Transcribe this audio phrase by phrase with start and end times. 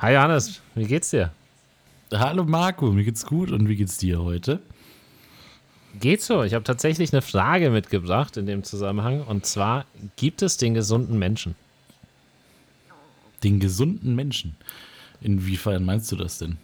[0.00, 1.30] Hi Hannes, wie geht's dir?
[2.10, 4.62] Hallo Marco, mir geht's gut und wie geht's dir heute?
[6.00, 6.42] Geht so.
[6.42, 9.84] Ich habe tatsächlich eine Frage mitgebracht in dem Zusammenhang und zwar:
[10.16, 11.54] Gibt es den gesunden Menschen?
[13.44, 14.56] Den gesunden Menschen?
[15.20, 16.56] Inwiefern meinst du das denn?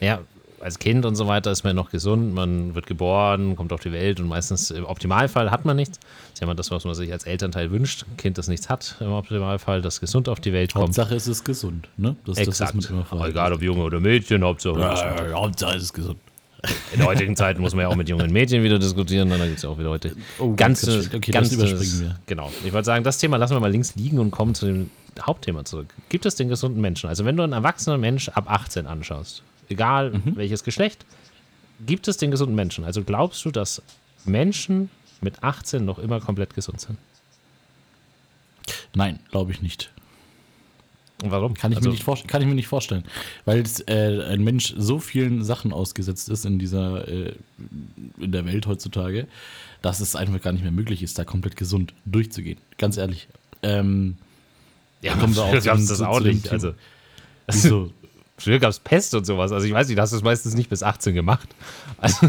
[0.00, 0.22] Ja,
[0.60, 3.92] als Kind und so weiter ist man noch gesund, man wird geboren, kommt auf die
[3.92, 5.98] Welt und meistens im Optimalfall hat man nichts.
[5.98, 8.04] Das ist ja immer das, was man sich als Elternteil wünscht.
[8.10, 10.86] Ein Kind, das nichts hat, im Optimalfall, das gesund auf die Welt kommt.
[10.86, 12.16] Hauptsache es ist gesund, ne?
[12.24, 12.74] Das, Exakt.
[12.76, 16.18] Das, Egal ob Junge oder Mädchen, Hauptsache, ja, Hauptsache es ist gesund.
[16.92, 19.62] In heutigen Zeit muss man ja auch mit jungen Mädchen wieder diskutieren, dann gibt es
[19.62, 22.18] ja auch wieder heute oh, ganz, ganz, okay, ganz überspringen wir.
[22.26, 22.50] Genau.
[22.64, 25.64] Ich wollte sagen, das Thema lassen wir mal links liegen und kommen zu dem Hauptthema
[25.64, 25.94] zurück.
[26.08, 27.08] Gibt es den gesunden Menschen?
[27.08, 30.36] Also wenn du einen erwachsenen Mensch ab 18 anschaust, egal mhm.
[30.36, 31.04] welches Geschlecht,
[31.86, 32.84] gibt es den gesunden Menschen?
[32.84, 33.82] Also glaubst du, dass
[34.24, 34.90] Menschen
[35.20, 36.98] mit 18 noch immer komplett gesund sind?
[38.94, 39.92] Nein, glaube ich nicht.
[41.22, 41.54] Und warum?
[41.54, 43.04] Kann ich, also, mir, nicht kann ich mir nicht vorstellen.
[43.44, 47.32] Weil äh, ein Mensch so vielen Sachen ausgesetzt ist in dieser, äh,
[48.18, 49.26] in der Welt heutzutage,
[49.82, 52.58] dass es einfach gar nicht mehr möglich ist, da komplett gesund durchzugehen.
[52.76, 53.28] Ganz ehrlich.
[53.64, 54.16] Ähm,
[55.02, 56.52] ja, kommen wir auch das auch nicht.
[56.52, 56.74] Also,
[57.48, 57.92] Wieso?
[58.38, 59.50] Früher gab es Pest und sowas.
[59.50, 61.48] Also ich weiß nicht, du hast es meistens nicht bis 18 gemacht.
[61.98, 62.28] Also,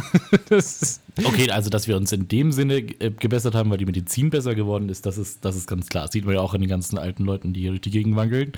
[1.24, 4.56] okay, also dass wir uns in dem Sinne äh, gebessert haben, weil die Medizin besser
[4.56, 6.06] geworden ist, das ist, das ist ganz klar.
[6.06, 8.16] Das sieht man ja auch in den ganzen alten Leuten, die hier durch die Gegend
[8.16, 8.54] wankeln.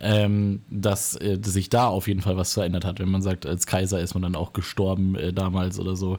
[0.00, 3.00] Ähm, dass, äh, dass sich da auf jeden Fall was verändert hat.
[3.00, 6.18] Wenn man sagt, als Kaiser ist man dann auch gestorben äh, damals oder so.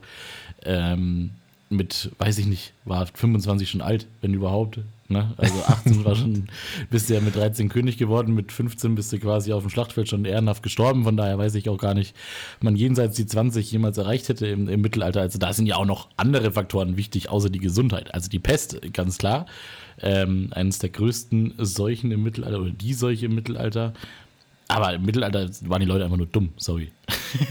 [0.64, 1.32] Ähm,
[1.70, 4.80] mit, weiß ich nicht, war 25 schon alt, wenn überhaupt.
[5.08, 5.34] Ne?
[5.38, 6.48] Also 18 war schon,
[6.90, 10.10] bist du ja mit 13 König geworden, mit 15 bist du quasi auf dem Schlachtfeld
[10.10, 11.04] schon ehrenhaft gestorben.
[11.04, 12.16] Von daher weiß ich auch gar nicht,
[12.62, 15.22] man jenseits die 20 jemals erreicht hätte im, im Mittelalter.
[15.22, 18.14] Also da sind ja auch noch andere Faktoren wichtig, außer die Gesundheit.
[18.14, 19.46] Also die Pest, ganz klar.
[20.02, 23.94] Ähm, eines der größten Seuchen im Mittelalter oder die Seuche im Mittelalter.
[24.68, 26.92] Aber im Mittelalter waren die Leute einfach nur dumm, sorry.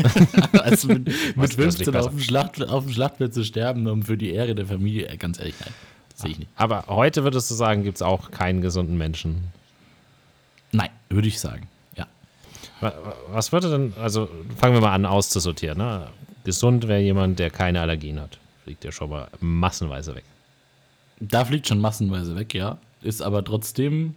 [0.52, 4.30] also mit, mit 15 auf dem, Schlacht, auf dem Schlachtfeld zu sterben, um für die
[4.30, 5.72] Ehre der Familie, äh, ganz ehrlich, nein.
[6.14, 6.50] Sehe ich nicht.
[6.56, 9.44] Aber heute würdest du sagen, gibt es auch keinen gesunden Menschen?
[10.72, 12.06] Nein, würde ich sagen, ja.
[13.28, 15.78] Was würde denn, also fangen wir mal an auszusortieren.
[15.78, 16.08] Ne?
[16.44, 18.38] Gesund wäre jemand, der keine Allergien hat.
[18.64, 20.24] Fliegt ja schon mal massenweise weg.
[21.20, 22.78] Da fliegt schon massenweise weg, ja.
[23.02, 24.14] Ist aber trotzdem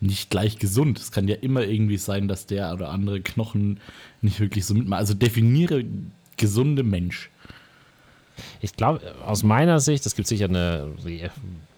[0.00, 0.98] nicht gleich gesund.
[0.98, 3.80] Es kann ja immer irgendwie sein, dass der oder andere Knochen
[4.22, 4.98] nicht wirklich so mitmachen.
[4.98, 5.84] Also definiere
[6.36, 7.30] gesunde Mensch.
[8.60, 10.88] Ich glaube, aus meiner Sicht, es gibt sicher eine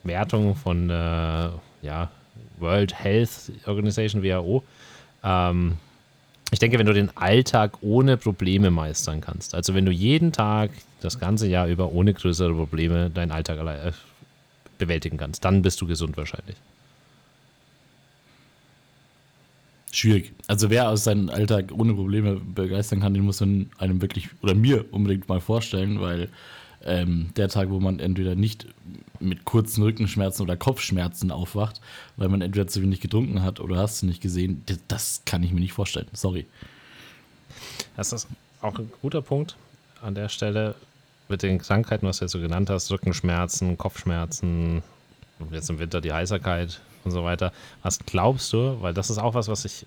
[0.04, 1.48] Wertung von äh,
[1.82, 2.10] ja,
[2.58, 4.62] World Health Organization, WHO.
[5.22, 5.76] Ähm,
[6.50, 10.70] ich denke, wenn du den Alltag ohne Probleme meistern kannst, also wenn du jeden Tag
[11.00, 13.92] das ganze Jahr über ohne größere Probleme deinen Alltag äh,
[14.78, 16.56] bewältigen kannst, dann bist du gesund wahrscheinlich.
[19.94, 20.32] Schwierig.
[20.46, 24.54] Also wer aus seinem Alltag ohne Probleme begeistern kann, den muss man einem wirklich oder
[24.54, 26.30] mir unbedingt mal vorstellen, weil
[26.82, 28.66] ähm, der Tag, wo man entweder nicht
[29.20, 31.82] mit kurzen Rückenschmerzen oder Kopfschmerzen aufwacht,
[32.16, 35.52] weil man entweder zu wenig getrunken hat oder hast du nicht gesehen, das, kann ich
[35.52, 36.08] mir nicht vorstellen.
[36.14, 36.46] Sorry.
[37.94, 38.26] Das ist
[38.62, 39.56] auch ein guter Punkt
[40.00, 40.74] an der Stelle
[41.28, 44.82] mit den Krankheiten, was du jetzt so genannt hast, Rückenschmerzen, Kopfschmerzen,
[45.50, 47.52] jetzt im Winter die Heiserkeit und so weiter.
[47.82, 49.86] Was glaubst du, weil das ist auch was, was ich,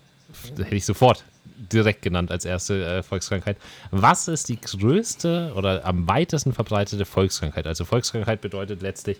[0.56, 1.24] hätte ich sofort
[1.72, 3.56] direkt genannt als erste äh, Volkskrankheit.
[3.90, 7.66] Was ist die größte oder am weitesten verbreitete Volkskrankheit?
[7.66, 9.18] Also Volkskrankheit bedeutet letztlich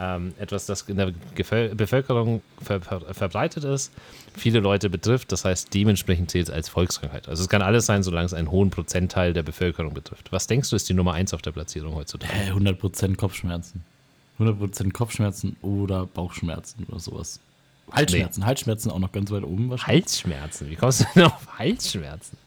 [0.00, 3.92] ähm, etwas, das in der Geföl Bevölkerung ver ver verbreitet ist,
[4.36, 7.28] viele Leute betrifft, das heißt dementsprechend zählt es als Volkskrankheit.
[7.28, 10.32] Also es kann alles sein, solange es einen hohen Prozentteil der Bevölkerung betrifft.
[10.32, 12.32] Was denkst du ist die Nummer eins auf der Platzierung heutzutage?
[12.32, 13.84] Äh, 100% Kopfschmerzen.
[14.38, 17.40] 100% Kopfschmerzen oder Bauchschmerzen oder sowas.
[17.92, 18.46] Halsschmerzen, nee.
[18.46, 20.04] Halsschmerzen auch noch ganz weit oben wahrscheinlich.
[20.04, 20.70] Halsschmerzen?
[20.70, 22.38] Wie kommst du denn auf Halsschmerzen?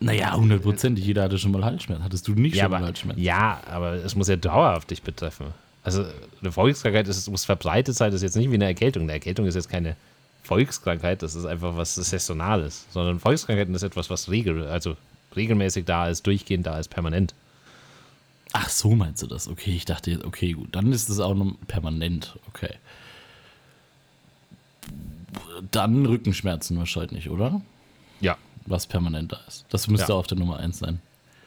[0.00, 1.04] Naja, hundertprozentig.
[1.04, 2.04] Jeder hatte schon mal Halsschmerzen.
[2.04, 3.22] Hattest du nicht ja, schon mal Halsschmerzen?
[3.22, 5.46] Ja, aber es muss ja dauerhaft dich betreffen.
[5.82, 6.04] Also
[6.40, 9.04] eine Volkskrankheit ist, muss verbreitet sein, das ist jetzt nicht wie eine Erkältung.
[9.04, 9.96] Eine Erkältung ist jetzt keine
[10.42, 12.86] Volkskrankheit, das ist einfach was Saisonales.
[12.90, 14.96] Sondern Volkskrankheiten ist etwas, was regel, also
[15.36, 17.34] regelmäßig da ist, durchgehend da ist, permanent.
[18.52, 19.48] Ach, so meinst du das?
[19.48, 22.38] Okay, ich dachte, okay, gut, dann ist es auch noch permanent.
[22.48, 22.74] Okay
[25.70, 27.60] dann Rückenschmerzen wahrscheinlich, oder?
[28.20, 28.36] Ja.
[28.66, 29.66] Was permanent da ist.
[29.70, 30.18] Das müsste ja.
[30.18, 31.00] auf der Nummer 1 sein.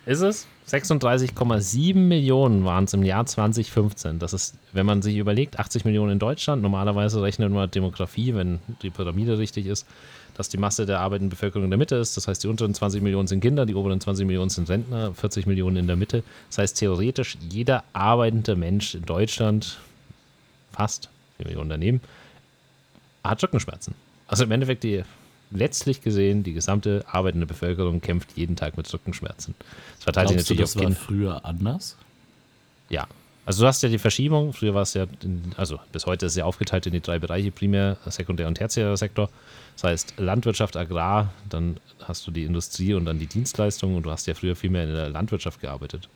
[0.05, 0.47] Ist es?
[0.67, 4.19] 36,7 Millionen waren es im Jahr 2015.
[4.19, 6.61] Das ist, wenn man sich überlegt, 80 Millionen in Deutschland.
[6.61, 9.85] Normalerweise rechnet man Demografie, wenn die Pyramide richtig ist,
[10.35, 12.17] dass die Masse der arbeitenden Bevölkerung in der Mitte ist.
[12.17, 15.45] Das heißt, die unteren 20 Millionen sind Kinder, die oberen 20 Millionen sind Rentner, 40
[15.45, 16.23] Millionen in der Mitte.
[16.49, 19.77] Das heißt, theoretisch jeder arbeitende Mensch in Deutschland,
[20.71, 22.01] fast 4 Millionen daneben,
[23.23, 23.93] hat Rückenschmerzen.
[24.27, 25.03] Also im Endeffekt die
[25.51, 29.53] letztlich gesehen, die gesamte arbeitende Bevölkerung kämpft jeden Tag mit Rückenschmerzen.
[29.95, 31.97] Das verteilt sich Glaubst du, natürlich das auf war früher anders?
[32.89, 33.07] Ja.
[33.45, 36.33] Also du hast ja die Verschiebung, früher war es ja, in, also bis heute ist
[36.33, 39.29] es ja aufgeteilt in die drei Bereiche, Primär-, Sekundär- und Tertiärer Sektor.
[39.75, 44.11] Das heißt Landwirtschaft, Agrar, dann hast du die Industrie und dann die Dienstleistungen und du
[44.11, 46.07] hast ja früher viel mehr in der Landwirtschaft gearbeitet.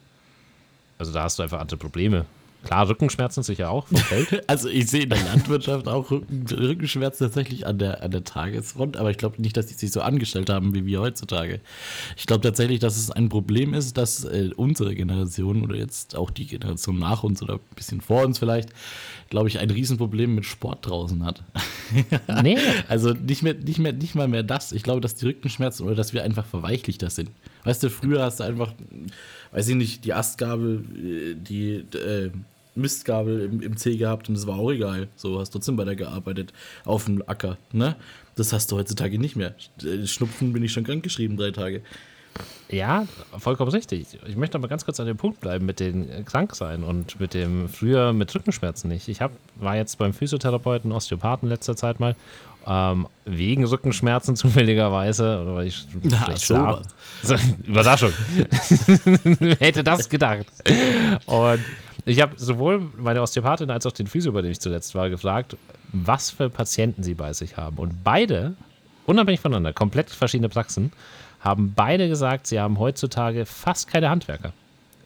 [0.98, 2.26] Also da hast du einfach andere Probleme.
[2.66, 4.44] Klar, Rückenschmerzen sicher auch vom Feld.
[4.48, 8.98] Also ich sehe in der Landwirtschaft auch Rücken, Rückenschmerzen tatsächlich an der, an der Tagesfront,
[8.98, 11.62] aber ich glaube nicht, dass die sich so angestellt haben wie wir heutzutage.
[12.18, 16.32] Ich glaube tatsächlich, dass es ein Problem ist, dass äh, unsere Generation oder jetzt auch
[16.32, 18.70] die Generation nach uns oder ein bisschen vor uns vielleicht,
[19.30, 21.44] glaube ich, ein Riesenproblem mit Sport draußen hat.
[22.44, 22.58] nee,
[22.88, 24.72] Also nicht mehr, nicht mehr, nicht mal mehr das.
[24.72, 27.30] Ich glaube, dass die Rückenschmerzen oder dass wir einfach verweichlichter sind.
[27.64, 28.74] Weißt du, früher hast du einfach,
[29.52, 32.32] weiß ich nicht, die Astgabel, äh, die äh,
[32.76, 35.08] Mistgabel im, im Zeh gehabt und das war auch egal.
[35.16, 37.58] So hast trotzdem weiter gearbeitet auf dem Acker.
[37.72, 37.96] Ne?
[38.36, 39.56] Das hast du heutzutage nicht mehr.
[40.06, 41.82] Schnupfen bin ich schon krank geschrieben, drei Tage.
[42.70, 43.06] Ja,
[43.38, 44.20] vollkommen richtig.
[44.28, 47.70] Ich möchte aber ganz kurz an dem Punkt bleiben mit dem Kranksein und mit dem
[47.70, 49.08] früher mit Rückenschmerzen nicht.
[49.08, 52.16] Ich hab, war jetzt beim Physiotherapeuten, Osteopathen letzter Zeit mal,
[52.68, 56.82] ähm, wegen Rückenschmerzen zufälligerweise, oder weil ich Na, schlaf.
[57.66, 58.12] Überraschung.
[59.40, 60.48] Wer hätte das gedacht?
[61.28, 61.60] Und
[62.06, 65.58] ich habe sowohl meine Osteopathin als auch den Physio, bei dem ich zuletzt war, gefragt,
[65.92, 67.78] was für Patienten sie bei sich haben.
[67.78, 68.54] Und beide,
[69.06, 70.92] unabhängig voneinander, komplett verschiedene Praxen,
[71.40, 74.54] haben beide gesagt, sie haben heutzutage fast keine Handwerker.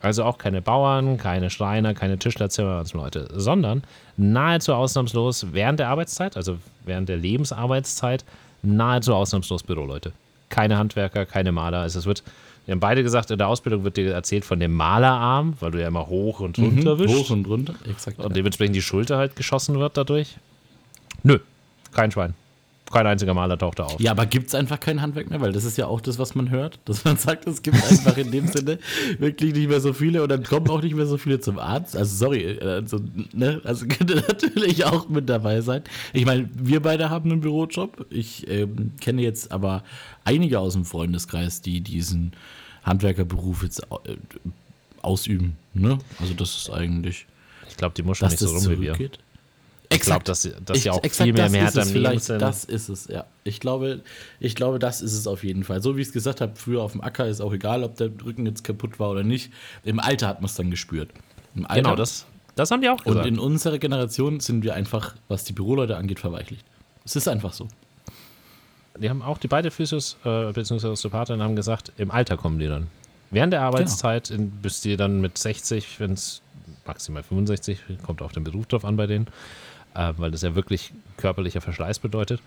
[0.02, 3.84] Also auch keine Bauern, keine Schreiner, keine Tischler, Zimmermannsleute, sondern
[4.16, 8.24] nahezu ausnahmslos während der Arbeitszeit, also während der Lebensarbeitszeit,
[8.62, 10.14] nahezu ausnahmslos Büroleute.
[10.48, 11.80] Keine Handwerker, keine Maler.
[11.80, 12.24] Also es wird,
[12.70, 15.82] wir haben beide gesagt, in der Ausbildung wird dir erzählt von dem Malerarm, weil du
[15.82, 18.20] ja immer hoch und runter wischst Hoch und runter, exakt.
[18.20, 20.38] und dementsprechend die Schulter halt geschossen wird dadurch.
[21.24, 21.40] Nö,
[21.92, 22.36] kein Schwein.
[22.92, 24.00] Kein einziger Maler taucht da auf.
[24.00, 25.40] Ja, aber gibt es einfach kein Handwerk mehr?
[25.42, 28.18] Weil das ist ja auch das, was man hört, dass man sagt, es gibt einfach
[28.18, 28.80] in dem Sinne
[29.20, 31.96] wirklich nicht mehr so viele und dann kommen auch nicht mehr so viele zum Arzt.
[31.96, 33.00] Also sorry, also,
[33.34, 33.62] ne?
[33.64, 35.84] also könnte natürlich auch mit dabei sein.
[36.14, 38.08] Ich meine, wir beide haben einen Bürojob.
[38.10, 39.84] Ich ähm, kenne jetzt aber
[40.24, 42.32] einige aus dem Freundeskreis, die diesen
[42.84, 44.16] Handwerkerberuf jetzt äh,
[45.02, 45.58] ausüben.
[45.74, 46.00] Ne?
[46.20, 47.28] Also das ist eigentlich,
[47.70, 49.10] Ich glaube, die muschen dass nicht so rum wie wir.
[49.92, 52.42] Ich glaube, dass, dass Ich- sie auch exakt viel mehr Leben vielleicht, sind.
[52.42, 53.26] Das ist es, ja.
[53.44, 54.02] Ich glaube,
[54.40, 55.82] ich glaube, das ist es auf jeden Fall.
[55.82, 58.10] So wie ich es gesagt habe, früher auf dem Acker ist auch egal, ob der
[58.24, 59.52] Rücken jetzt kaputt war oder nicht.
[59.84, 61.10] Im Alter hat man es dann gespürt.
[61.56, 61.82] Im Alter.
[61.82, 63.26] genau, das, das haben die auch Und gesagt.
[63.28, 66.66] in unserer Generation sind wir einfach, was die Büroleute angeht, verweichlicht.
[67.04, 67.68] Es ist einfach so.
[69.00, 70.88] die haben auch die beide Physios äh, bzw.
[70.90, 72.88] Osteopathen haben gesagt, im Alter kommen die dann.
[73.32, 76.42] Während der Arbeitszeit, in, bis die dann mit 60, wenn es
[76.86, 79.28] maximal 65, kommt auf den Beruf drauf an bei denen,
[79.96, 82.42] äh, weil das ja wirklich körperlicher Verschleiß bedeutet,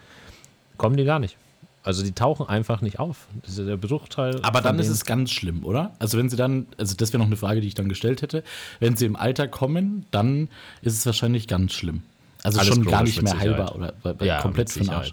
[0.76, 1.36] kommen die gar nicht.
[1.84, 3.26] Also die tauchen einfach nicht auf.
[3.42, 4.40] Das ist der Bruchteil.
[4.42, 5.92] Aber dann ist es ganz schlimm, oder?
[5.98, 8.44] Also wenn sie dann, also das wäre noch eine Frage, die ich dann gestellt hätte.
[8.78, 10.48] Wenn sie im Alter kommen, dann
[10.82, 12.02] ist es wahrscheinlich ganz schlimm.
[12.44, 14.88] Also Alles schon gar nicht mehr heilbar oder ja, komplett von.
[14.90, 15.12] Arsch.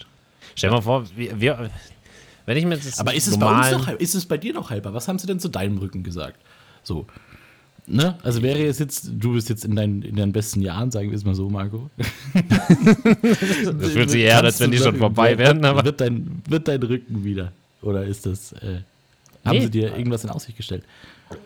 [0.56, 1.70] Stell dir mal vor, wir, wir,
[2.46, 3.88] wenn ich mir das Aber ist es bei uns noch?
[4.00, 4.94] Ist es bei dir noch heilbar?
[4.94, 6.40] Was haben sie denn zu deinem Rücken gesagt?
[6.84, 7.08] So.
[7.92, 8.16] Ne?
[8.22, 11.18] Also wäre es jetzt, du bist jetzt in deinen, in deinen besten Jahren, sagen wir
[11.18, 11.90] es mal so, Marco.
[12.34, 16.82] Das fühlt sich eher als wenn die schon vorbei wären, aber- Wird dein, wird dein
[16.84, 17.52] Rücken wieder?
[17.82, 18.82] Oder ist das, äh,
[19.46, 19.62] haben Nee.
[19.66, 20.84] sie dir irgendwas in Aussicht gestellt?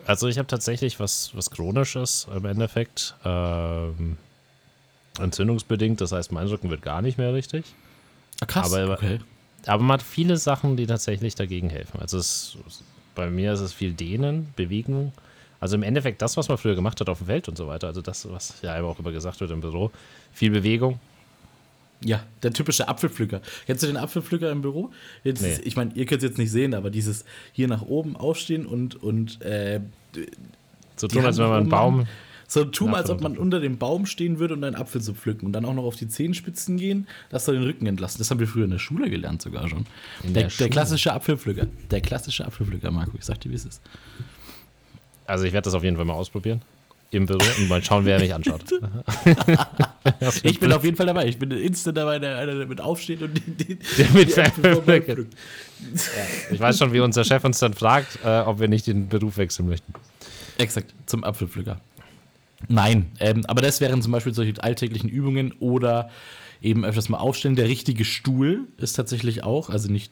[0.06, 3.15] Also ich habe tatsächlich was, was Chronisches im Endeffekt.
[3.24, 4.17] Ähm,
[5.20, 7.65] entzündungsbedingt, das heißt, mein Rücken wird gar nicht mehr richtig.
[8.41, 8.74] Ah, krass.
[8.74, 9.20] Aber- okay.
[9.65, 12.01] Aber man hat viele Sachen, die tatsächlich dagegen helfen.
[12.01, 12.58] Also es,
[13.15, 15.13] bei mir ist es viel Dehnen, Bewegung.
[15.63, 17.88] Also im Endeffekt das, was man früher gemacht hat auf dem Feld und so weiter.
[17.88, 19.91] Also das, was ja immer auch immer gesagt wird im Büro.
[20.34, 21.00] Viel Bewegung.
[22.03, 23.39] Ja, der typische Apfelpflücker.
[23.65, 24.91] Kennst du den Apfelpflücker im Büro?
[25.24, 25.58] Jetzt, Nee.
[25.63, 29.01] Ich meine, ihr könnt es jetzt nicht sehen, aber dieses hier nach oben aufstehen und,
[29.01, 29.79] und äh,
[30.98, 32.08] So tun, als wenn man einen Baum.
[32.46, 35.46] So tun, als ob man unter dem Baum stehen würde und einen Apfel zu pflücken
[35.46, 38.17] und dann auch noch auf die Zehenspitzen gehen, dass du den Rücken entlassen.
[38.20, 39.86] Das haben wir früher in der Schule gelernt sogar schon.
[40.24, 41.67] Der, der der klassische Apfelpflücker.
[41.89, 43.13] Der klassische Apfelpflücker, Marco.
[43.17, 43.82] Ich sag dir, wie es ist.
[45.25, 46.62] Also ich werde das auf jeden Fall mal ausprobieren.
[47.12, 48.63] Im Büro und mal schauen, wer mich anschaut.
[50.44, 51.27] Ich bin auf jeden Fall dabei.
[51.27, 55.36] Ich bin instant dabei, der einer damit aufsteht und den, den, Der mit die pflückt.
[56.51, 59.38] Ich weiß schon, wie unser Chef uns dann fragt, äh, ob wir nicht den Beruf
[59.38, 59.94] wechseln möchten.
[60.58, 61.80] Exakt, zum Apfelpflücker.
[62.68, 66.10] Nein, ähm, aber das wären zum Beispiel solche alltäglichen Übungen oder
[66.62, 67.56] eben öfters mal aufstellen.
[67.56, 70.12] Der richtige Stuhl ist tatsächlich auch, also nicht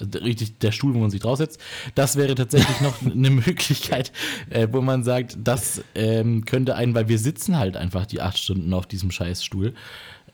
[0.00, 1.60] richtig der Stuhl, wo man sich draufsetzt.
[1.94, 4.12] Das wäre tatsächlich noch eine Möglichkeit,
[4.50, 8.38] äh, wo man sagt, das ähm, könnte einen, weil wir sitzen halt einfach die acht
[8.38, 9.74] Stunden auf diesem Scheißstuhl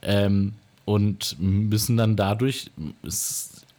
[0.02, 0.54] ähm,
[0.84, 2.70] und müssen dann dadurch,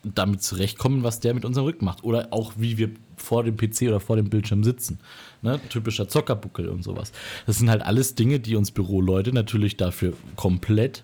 [0.03, 2.03] damit zurechtkommen, was der mit unserem Rücken macht.
[2.03, 4.99] Oder auch wie wir vor dem PC oder vor dem Bildschirm sitzen.
[5.41, 5.59] Ne?
[5.69, 7.11] Typischer Zockerbuckel und sowas.
[7.45, 11.03] Das sind halt alles Dinge, die uns Büroleute natürlich dafür komplett,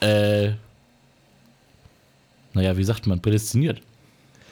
[0.00, 0.52] äh,
[2.54, 3.80] naja, wie sagt man, prädestiniert,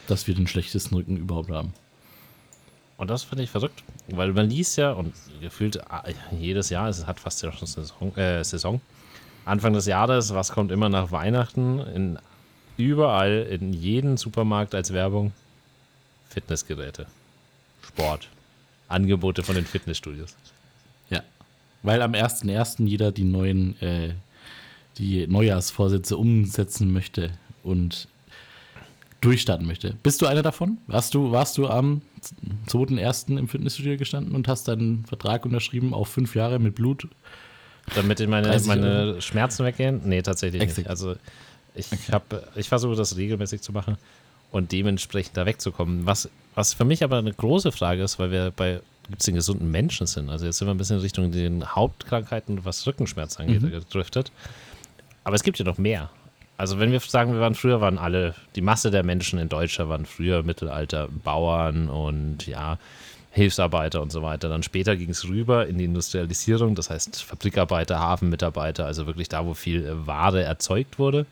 [0.06, 1.72] dass wir den schlechtesten Rücken überhaupt haben.
[2.96, 6.04] Und das finde ich verrückt, weil man liest ja und gefühlt ah,
[6.38, 8.80] jedes Jahr, es hat fast ja schon Saison, äh, Saison,
[9.46, 12.18] Anfang des Jahres, was kommt immer nach Weihnachten, in
[12.76, 15.32] überall, in jedem Supermarkt als Werbung,
[16.28, 17.06] Fitnessgeräte,
[17.82, 18.28] Sport,
[18.88, 20.36] Angebote von den Fitnessstudios.
[21.08, 21.22] Ja,
[21.82, 22.86] weil am 1.1.
[22.86, 24.12] jeder die neuen, äh,
[24.98, 27.30] die Neujahrsvorsätze umsetzen möchte
[27.62, 28.08] und
[29.20, 29.94] durchstarten möchte.
[30.02, 30.78] Bist du einer davon?
[30.86, 32.00] Warst du, warst du am
[32.68, 33.36] 2.1.
[33.38, 37.06] im Fitnessstudio gestanden und hast deinen Vertrag unterschrieben auf fünf Jahre mit Blut?
[37.94, 40.00] Damit meine, meine Schmerzen weggehen?
[40.04, 40.78] Nee, tatsächlich Exakt.
[40.78, 40.90] nicht.
[40.90, 41.16] Also
[41.74, 42.20] ich, okay.
[42.56, 43.96] ich versuche das regelmäßig zu machen
[44.50, 46.06] und dementsprechend da wegzukommen.
[46.06, 49.34] Was, was für mich aber eine große Frage ist, weil wir bei gibt es den
[49.34, 50.30] gesunden Menschen sind.
[50.30, 53.70] Also jetzt sind wir ein bisschen in Richtung den Hauptkrankheiten, was Rückenschmerz angeht, mhm.
[53.70, 54.30] gedriftet.
[55.24, 56.10] Aber es gibt ja noch mehr.
[56.60, 59.88] Also wenn wir sagen, wir waren früher, waren alle, die Masse der Menschen in Deutschland
[59.88, 62.78] waren früher Mittelalter Bauern und ja,
[63.30, 64.50] Hilfsarbeiter und so weiter.
[64.50, 69.46] Dann später ging es rüber in die Industrialisierung, das heißt Fabrikarbeiter, Hafenmitarbeiter, also wirklich da,
[69.46, 71.24] wo viel äh, Ware erzeugt wurde.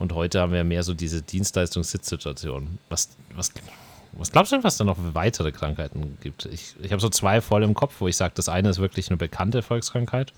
[0.00, 2.80] Und heute haben wir mehr so diese Dienstleistungssitzsituation.
[2.88, 3.52] Was, was,
[4.10, 6.46] was glaubst du denn, was da noch weitere Krankheiten gibt?
[6.46, 9.10] Ich, ich habe so zwei voll im Kopf, wo ich sage, das eine ist wirklich
[9.10, 10.32] eine bekannte Volkskrankheit.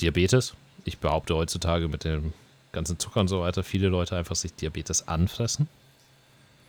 [0.00, 0.54] Diabetes.
[0.84, 2.32] Ich behaupte heutzutage mit dem
[2.72, 5.68] ganzen Zucker und so weiter viele Leute einfach sich Diabetes anfressen.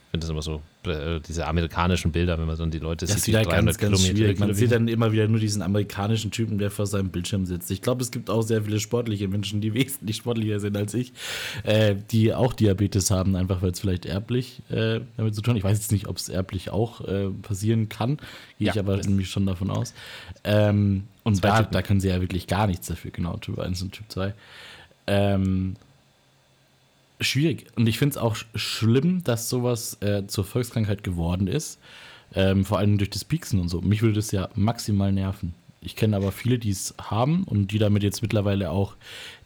[0.06, 3.22] Ich finde das immer so, äh, diese amerikanischen Bilder, wenn man so die Leute das
[3.22, 4.14] sieht, die 300 ganz, ganz Kilometer.
[4.14, 4.38] Schwierig.
[4.40, 7.70] Man sieht dann immer wieder nur diesen amerikanischen Typen, der vor seinem Bildschirm sitzt.
[7.70, 11.14] Ich glaube, es gibt auch sehr viele sportliche Menschen, die wesentlich sportlicher sind als ich,
[11.62, 15.58] äh, die auch Diabetes haben, einfach weil es vielleicht erblich äh, damit zu tun hat.
[15.58, 18.18] Ich weiß jetzt nicht, ob es erblich auch äh, passieren kann,
[18.58, 18.74] gehe ja.
[18.74, 19.94] ich aber nämlich schon davon aus.
[20.44, 23.92] Ähm, und da, da können sie ja wirklich gar nichts dafür, genau, Typ 1 und
[23.92, 24.34] Typ 2.
[25.06, 25.76] Ähm,
[27.22, 27.66] schwierig.
[27.76, 31.78] Und ich finde es auch schlimm, dass sowas äh, zur Volkskrankheit geworden ist.
[32.34, 33.80] Ähm, vor allem durch das Pieksen und so.
[33.82, 35.54] Mich würde das ja maximal nerven.
[35.82, 38.94] Ich kenne aber viele, die es haben und die damit jetzt mittlerweile auch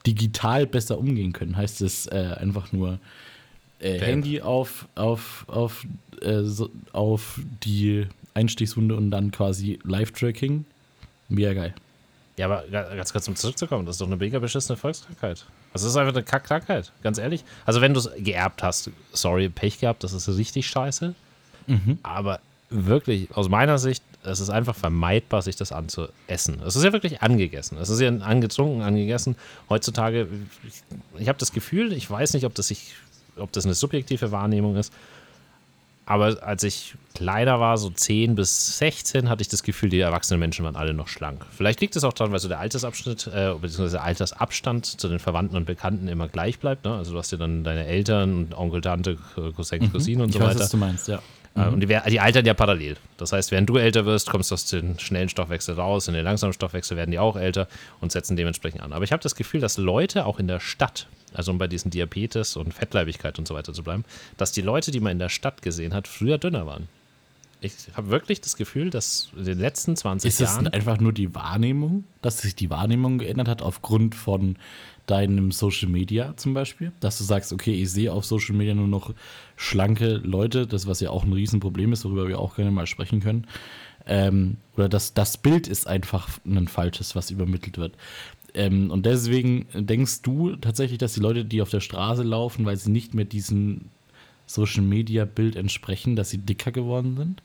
[0.06, 1.56] digital besser umgehen können.
[1.56, 2.99] Heißt es äh, einfach nur
[3.80, 5.87] äh, Handy auf, auf, auf,
[6.21, 10.64] äh, so, auf die Einstichshunde und dann quasi Live-Tracking.
[11.28, 11.75] Mega geil.
[12.37, 15.47] Ja, aber ganz kurz, um zurückzukommen, das ist doch eine mega beschissene Volkskrankheit.
[15.83, 17.45] Das ist einfach eine Kackkrankheit, ganz ehrlich.
[17.64, 21.14] Also, wenn du es geerbt hast, sorry, Pech gehabt, das ist richtig scheiße.
[21.66, 21.99] Mhm.
[22.02, 22.40] Aber
[22.71, 26.61] wirklich, aus meiner Sicht, es ist einfach vermeidbar, sich das anzuessen.
[26.66, 27.78] Es ist ja wirklich angegessen.
[27.78, 29.37] Es ist ja angetrunken, angegessen.
[29.68, 30.28] Heutzutage,
[30.66, 30.83] ich,
[31.21, 32.95] ich habe das Gefühl, ich weiß nicht, ob das, sich,
[33.37, 34.92] ob das eine subjektive Wahrnehmung ist,
[36.06, 40.38] aber als ich kleiner war, so 10 bis 16, hatte ich das Gefühl, die erwachsenen
[40.38, 41.44] Menschen waren alle noch schlank.
[41.50, 45.18] Vielleicht liegt es auch daran, weil so der Altersabschnitt, äh, beziehungsweise der Altersabstand zu den
[45.18, 46.84] Verwandten und Bekannten immer gleich bleibt.
[46.84, 46.94] Ne?
[46.94, 49.16] Also du hast ja dann deine Eltern, Onkel, Tante,
[49.56, 49.92] Cousin, mhm.
[49.92, 50.60] Cousine und ich so weiß, weiter.
[50.60, 51.20] Was du meinst, ja.
[51.56, 51.75] Äh, mhm.
[51.75, 52.96] Und die, die, altern ja parallel.
[53.16, 56.25] Das heißt, während du älter wirst, kommst du aus dem schnellen Stoffwechsel raus, in den
[56.25, 57.68] langsamen Stoffwechsel werden die auch älter
[58.00, 58.92] und setzen dementsprechend an.
[58.92, 61.90] Aber ich habe das Gefühl, dass Leute auch in der Stadt also um bei diesen
[61.90, 64.04] Diabetes und Fettleibigkeit und so weiter zu bleiben,
[64.36, 66.88] dass die Leute, die man in der Stadt gesehen hat, früher dünner waren.
[67.60, 70.66] Ich habe wirklich das Gefühl, dass in den letzten 20 Ist Jahren.
[70.66, 74.56] Ist es einfach nur die Wahrnehmung, dass sich die Wahrnehmung geändert hat aufgrund von
[75.06, 76.92] deinem Social Media zum Beispiel?
[77.00, 79.14] Dass du sagst, okay, ich sehe auf Social Media nur noch
[79.56, 83.20] schlanke Leute, das was ja auch ein Riesenproblem ist, worüber wir auch gerne mal sprechen
[83.20, 83.46] können.
[84.06, 87.94] Ähm, oder dass das Bild ist einfach ein falsches, was übermittelt wird.
[88.54, 92.76] Ähm, und deswegen denkst du tatsächlich, dass die Leute, die auf der Straße laufen, weil
[92.76, 93.86] sie nicht mehr diesem
[94.46, 97.42] Social Media Bild entsprechen, dass sie dicker geworden sind?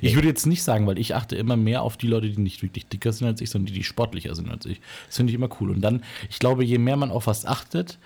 [0.00, 2.62] Ich würde jetzt nicht sagen, weil ich achte immer mehr auf die Leute, die nicht
[2.62, 4.80] wirklich dicker sind als ich, sondern die, die sportlicher sind als ich.
[5.06, 5.70] Das finde ich immer cool.
[5.70, 7.98] Und dann, ich glaube, je mehr man auf was achtet,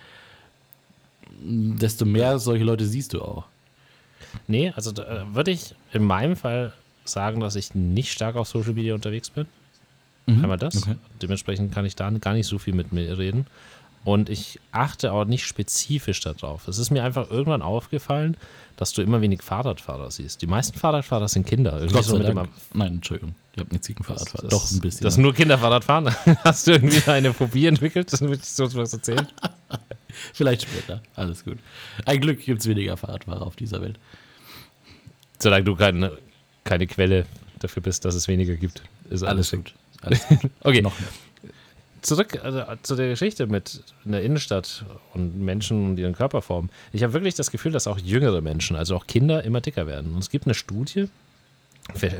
[1.40, 3.44] desto mehr solche Leute siehst du auch.
[4.46, 4.92] Nee, also
[5.32, 6.72] würde ich in meinem Fall
[7.04, 9.46] sagen, dass ich nicht stark auf Social Media unterwegs bin.
[10.26, 10.42] Mhm.
[10.42, 10.76] Einmal das.
[10.76, 10.96] Okay.
[11.20, 13.46] Dementsprechend kann ich da gar nicht so viel mit mir reden.
[14.04, 16.66] Und ich achte auch nicht spezifisch darauf.
[16.66, 18.36] Es ist mir einfach irgendwann aufgefallen,
[18.76, 20.42] dass du immer wenig Fahrradfahrer siehst.
[20.42, 21.80] Die meisten Fahrradfahrer sind Kinder.
[21.80, 22.34] Irgendwie so mit
[22.74, 23.34] Nein, Entschuldigung.
[23.54, 24.48] Ich habe nichts gegen Fahrradfahrer.
[24.48, 25.04] Doch, ein bisschen.
[25.04, 26.12] Dass nur Kinder Fahrrad fahren?
[26.44, 28.12] Hast du irgendwie eine Phobie entwickelt?
[28.12, 29.26] Das würde ich so was erzählen.
[30.34, 31.00] Vielleicht später.
[31.14, 31.58] Alles gut.
[32.04, 33.98] Ein Glück gibt es weniger Fahrradfahrer auf dieser Welt.
[35.38, 36.18] Solange du keine,
[36.64, 37.26] keine Quelle
[37.60, 39.52] dafür bist, dass es weniger gibt, ist alles,
[40.02, 40.50] alles gut.
[40.60, 40.82] okay.
[40.82, 40.94] Noch
[42.02, 46.70] zurück also, zu der Geschichte mit in der Innenstadt und Menschen und ihren Körperformen.
[46.92, 50.12] Ich habe wirklich das Gefühl, dass auch jüngere Menschen, also auch Kinder, immer dicker werden.
[50.12, 51.08] Und es gibt eine Studie,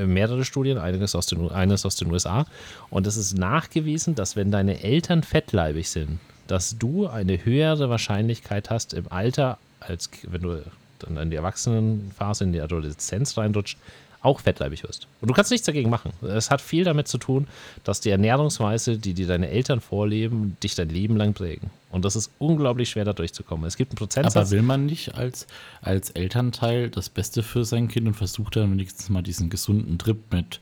[0.05, 2.47] mehrere Studien, eines aus, den, eines aus den USA,
[2.91, 8.71] und es ist nachgewiesen, dass wenn deine Eltern fettleibig sind, dass du eine höhere Wahrscheinlichkeit
[8.71, 10.63] hast im Alter, als wenn du
[10.99, 13.79] dann in die Erwachsenenphase, in die Adoleszenz reinrutscht,
[14.23, 15.09] auch fettleibig wirst.
[15.21, 16.13] Und du kannst nichts dagegen machen.
[16.23, 17.49] Es hat viel damit zu tun,
[17.83, 21.71] dass die Ernährungsweise, die dir deine Eltern vorleben, dich dein Leben lang prägen.
[21.91, 23.67] Und das ist unglaublich schwer, da durchzukommen.
[23.67, 24.37] Es gibt einen Prozentsatz.
[24.37, 25.47] Aber will man nicht als,
[25.83, 30.19] als Elternteil das Beste für sein Kind und versucht dann wenigstens mal diesen gesunden Trip
[30.31, 30.61] mit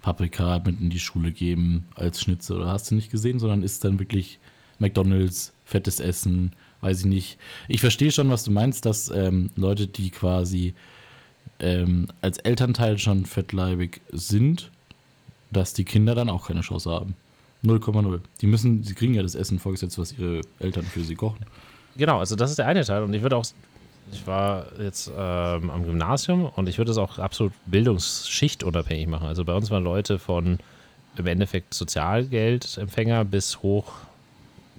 [0.00, 2.56] Paprika mit in die Schule geben als Schnitzel?
[2.56, 4.38] Oder hast du nicht gesehen, sondern ist dann wirklich
[4.78, 7.38] McDonalds, fettes Essen, weiß ich nicht.
[7.68, 10.74] Ich verstehe schon, was du meinst, dass ähm, Leute, die quasi
[11.64, 14.70] ähm, als Elternteil schon fettleibig sind,
[15.50, 17.14] dass die Kinder dann auch keine Chance haben.
[17.64, 18.20] 0,0.
[18.42, 21.46] Die müssen, sie kriegen ja das Essen vorgesetzt, was ihre Eltern für sie kochen.
[21.96, 23.02] Genau, also das ist der eine Teil.
[23.02, 23.46] Und ich würde auch,
[24.12, 29.26] ich war jetzt ähm, am Gymnasium und ich würde es auch absolut bildungsschichtunabhängig machen.
[29.26, 30.58] Also bei uns waren Leute von
[31.16, 33.92] im Endeffekt Sozialgeldempfänger bis hoch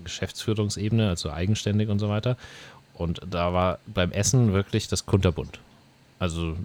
[0.03, 2.37] Geschäftsführungsebene, also eigenständig und so weiter.
[2.93, 5.59] Und da war beim Essen wirklich das Kunterbunt.
[6.19, 6.55] Also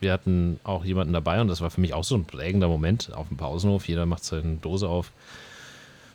[0.00, 3.12] wir hatten auch jemanden dabei und das war für mich auch so ein prägender Moment
[3.12, 3.88] auf dem Pausenhof.
[3.88, 5.12] Jeder macht seine Dose auf,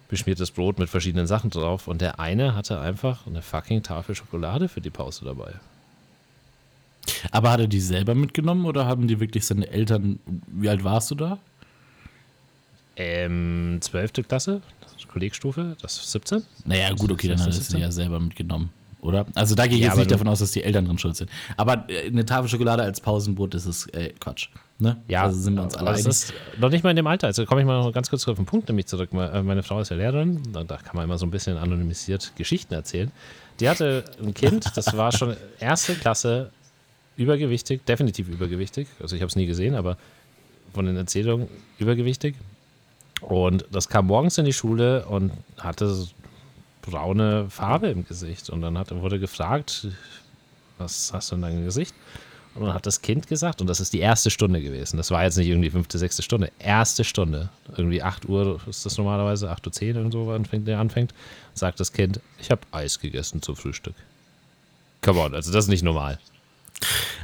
[0.10, 4.68] beschmiertes Brot mit verschiedenen Sachen drauf und der eine hatte einfach eine fucking Tafel Schokolade
[4.68, 5.54] für die Pause dabei.
[7.32, 11.10] Aber hat er die selber mitgenommen oder haben die wirklich seine Eltern, wie alt warst
[11.12, 11.40] du da?
[12.96, 14.28] Ähm, 12.
[14.28, 14.62] Klasse,
[15.12, 16.44] Kollegstufe, das ist 17.
[16.66, 18.70] Naja, gut, okay, dann hat er sie ja selber mitgenommen
[19.02, 19.26] oder?
[19.36, 21.30] Also da gehe ich ja, jetzt nicht davon aus, dass die Eltern drin schuld sind.
[21.58, 24.50] Aber äh, eine Tafel Schokolade als Pausenbrot, das ist äh, Quatsch.
[24.80, 24.98] Ne?
[25.08, 26.06] Ja, also sind wir uns alle einig.
[26.06, 27.28] ist noch nicht mal in dem Alter.
[27.28, 29.10] Also komme ich mal noch ganz kurz auf den Punkt nämlich zurück.
[29.14, 32.74] Äh, meine Frau ist ja Lehrerin, da kann man immer so ein bisschen anonymisiert Geschichten
[32.74, 33.12] erzählen.
[33.60, 36.52] Die hatte ein Kind, das war schon erste Klasse,
[37.18, 38.88] übergewichtig, definitiv übergewichtig.
[39.00, 39.98] Also ich habe es nie gesehen, aber
[40.74, 42.36] von den Erzählungen übergewichtig.
[43.22, 46.08] Und das kam morgens in die Schule und hatte
[46.82, 48.50] braune Farbe im Gesicht.
[48.50, 49.88] Und dann hat, wurde gefragt,
[50.78, 51.94] was hast du in deinem Gesicht?
[52.54, 54.98] Und dann hat das Kind gesagt, und das ist die erste Stunde gewesen.
[54.98, 56.52] Das war jetzt nicht irgendwie fünfte, sechste Stunde.
[56.60, 57.50] Erste Stunde.
[57.78, 61.14] Irgendwie 8 Uhr ist das normalerweise, 8.10 Uhr irgendwo, wann der anfängt.
[61.54, 63.96] Sagt das Kind, ich habe Eis gegessen zum Frühstück.
[65.02, 66.20] Come on, also das ist nicht normal.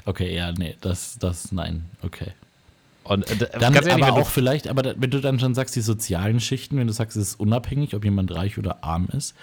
[0.05, 2.31] Okay, ja, nee, das, das, nein, okay.
[3.07, 6.39] Und äh, dann ehrlich, aber auch vielleicht, aber wenn du dann schon sagst, die sozialen
[6.39, 9.35] Schichten, wenn du sagst, es ist unabhängig, ob jemand reich oder arm ist.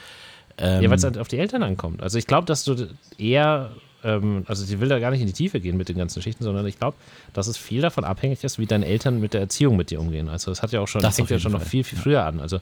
[0.58, 2.02] Ähm, ja, weil es halt auf die Eltern ankommt.
[2.02, 3.70] Also ich glaube, dass du eher,
[4.04, 6.44] ähm, also sie will da gar nicht in die Tiefe gehen mit den ganzen Schichten,
[6.44, 6.96] sondern ich glaube,
[7.32, 10.28] dass es viel davon abhängig ist, wie deine Eltern mit der Erziehung mit dir umgehen.
[10.28, 11.60] Also es hat ja auch schon, das fängt ja schon Fall.
[11.60, 12.38] noch viel, viel früher an.
[12.38, 12.60] Also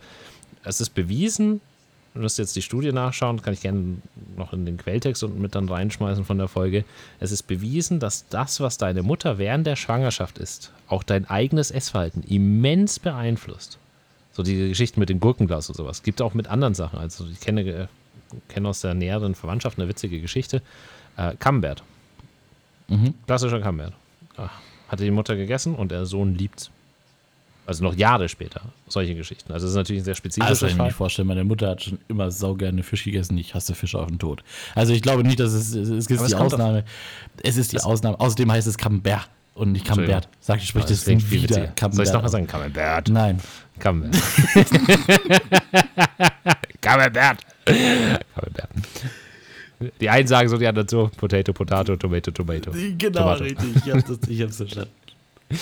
[0.65, 1.61] es ist bewiesen,
[2.15, 3.97] Du musst jetzt die Studie nachschauen, kann ich gerne
[4.37, 6.85] noch in den Quelltext und mit dann reinschmeißen von der Folge.
[7.21, 11.71] Es ist bewiesen, dass das, was deine Mutter während der Schwangerschaft isst, auch dein eigenes
[11.71, 13.79] Essverhalten immens beeinflusst.
[14.33, 16.03] So die Geschichten mit dem Gurkenglas und sowas.
[16.03, 16.99] Gibt auch mit anderen Sachen.
[16.99, 17.87] Also ich kenne, äh,
[18.49, 20.61] kenne aus der näheren Verwandtschaft eine witzige Geschichte.
[21.17, 21.83] Äh, Camembert.
[22.89, 23.15] Mhm.
[23.27, 23.95] Klassischer Camembert.
[24.37, 24.51] Ah,
[24.89, 26.71] hatte die Mutter gegessen und der Sohn liebt's.
[27.65, 29.53] Also noch Jahre später, solche Geschichten.
[29.53, 31.85] Also das ist natürlich ein sehr spezifischer also, ich kann mir vorstellen, meine Mutter hat
[31.85, 33.39] schon immer saugerne Fisch gegessen.
[33.39, 34.43] Ich hasse Fische auf den Tod.
[34.75, 36.85] Also ich glaube nicht, dass es, es ist die es Ausnahme.
[37.43, 38.19] Es ist die Ausnahme.
[38.19, 40.29] Außerdem heißt es Camembert und nicht Camembert.
[40.41, 41.95] Sag ich, sprich das, das wieder Camembert.
[41.95, 42.49] Soll ich nochmal sagen?
[42.49, 43.09] Camembert.
[43.11, 43.39] Nein.
[43.79, 44.21] Camembert.
[46.81, 47.39] Camembert.
[47.65, 48.69] Camembert.
[50.01, 51.11] Die einen sagen so, die anderen so.
[51.17, 52.73] Potato, Potato, Tomato, Tomato.
[52.73, 53.45] Genau, Tomato.
[53.45, 53.77] richtig.
[53.87, 54.91] Ich hab's, ich hab's verstanden.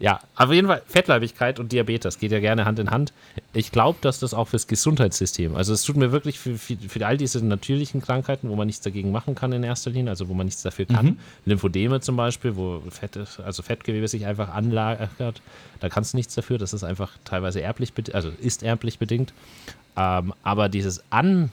[0.00, 3.12] Ja, auf jeden Fall Fettleibigkeit und Diabetes geht ja gerne Hand in Hand.
[3.52, 7.06] Ich glaube, dass das auch fürs Gesundheitssystem, also es tut mir wirklich für, für, für,
[7.06, 10.34] all diese natürlichen Krankheiten, wo man nichts dagegen machen kann in erster Linie, also wo
[10.34, 11.04] man nichts dafür kann.
[11.04, 11.18] Mhm.
[11.44, 15.42] Lymphedeme zum Beispiel, wo Fett, also Fettgewebe sich einfach anlagert,
[15.80, 16.56] da kannst du nichts dafür.
[16.56, 19.34] Das ist einfach teilweise erblich, also ist erblich bedingt.
[19.98, 21.50] Ähm, aber dieses Anessen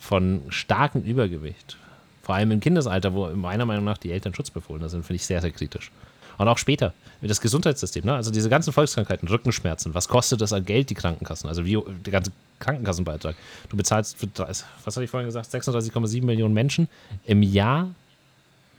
[0.00, 1.76] von starkem Übergewicht,
[2.22, 5.42] vor allem im Kindesalter, wo meiner Meinung nach die Eltern schutzbefohlen sind, finde ich sehr,
[5.42, 5.90] sehr kritisch.
[6.38, 8.14] Und auch später, das Gesundheitssystem, ne?
[8.14, 11.48] also diese ganzen Volkskrankheiten, Rückenschmerzen, was kostet das an Geld, die Krankenkassen?
[11.48, 13.36] Also wie der ganze Krankenkassenbeitrag.
[13.68, 16.88] Du bezahlst für, was hatte ich vorhin gesagt, 36,7 Millionen Menschen
[17.24, 17.88] im Jahr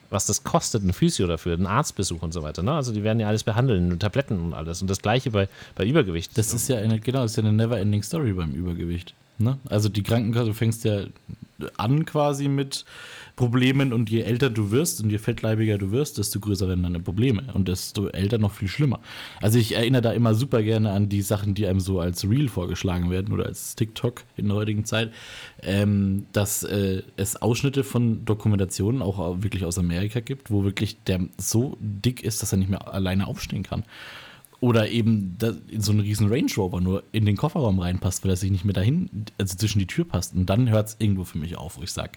[0.10, 2.64] was das kostet, ein Physio dafür, einen Arztbesuch und so weiter.
[2.64, 2.74] Ne?
[2.74, 4.82] Also die werden ja alles behandeln, Tabletten und alles.
[4.82, 6.38] Und das gleiche bei, bei Übergewicht.
[6.38, 9.14] Das ist ja eine, genau, ist ja eine never-ending Story beim Übergewicht.
[9.38, 9.58] Ne?
[9.70, 11.04] Also die Krankenkasse, du fängst ja
[11.78, 12.86] an quasi mit
[13.36, 17.00] Problemen und je älter du wirst und je fettleibiger du wirst, desto größer werden deine
[17.00, 19.00] Probleme und desto älter noch viel schlimmer.
[19.42, 22.50] Also ich erinnere da immer super gerne an die Sachen, die einem so als Reel
[22.50, 25.14] vorgeschlagen werden oder als TikTok in der heutigen Zeit,
[25.64, 31.22] ähm, dass äh, es Ausschnitte von Dokumentationen auch wirklich aus Amerika gibt, wo wirklich der
[31.38, 33.86] so dick ist, dass er nicht mehr alleine aufstehen kann.
[34.62, 35.38] Oder eben
[35.70, 38.66] in so einen riesen Range Rover nur in den Kofferraum reinpasst, weil er sich nicht
[38.66, 40.36] mehr dahin, also zwischen die Tür passt.
[40.36, 42.14] Und dann hört es irgendwo für mich auf, wo ich sage,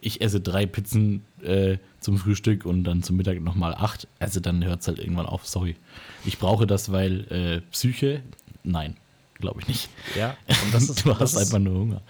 [0.00, 4.08] ich esse drei Pizzen äh, zum Frühstück und dann zum Mittag nochmal acht.
[4.18, 5.76] Also dann hört es halt irgendwann auf, sorry.
[6.24, 8.22] Ich brauche das, weil äh, Psyche,
[8.64, 8.96] nein,
[9.34, 9.88] glaube ich nicht.
[10.16, 12.02] Ja, und das ist, du hast einfach nur Hunger.